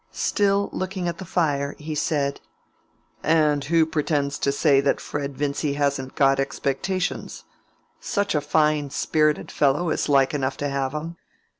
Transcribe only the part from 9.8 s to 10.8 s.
is like enough to